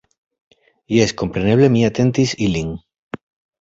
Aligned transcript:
Jes, 0.95 1.13
kompreneble 1.23 1.71
mi 1.77 1.87
atentis 1.93 2.37
ilin. 2.51 2.77